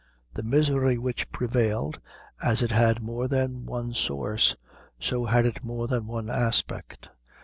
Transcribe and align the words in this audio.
The 0.33 0.41
misery 0.41 0.97
which 0.97 1.31
prevailed, 1.31 1.99
as 2.41 2.63
it 2.63 2.71
had 2.71 3.03
more 3.03 3.27
than 3.27 3.67
one 3.67 3.93
source, 3.93 4.55
so 4.99 5.25
had 5.25 5.45
it 5.45 5.63
more 5.63 5.87
than 5.87 6.07
one 6.07 6.27
aspect. 6.27 7.09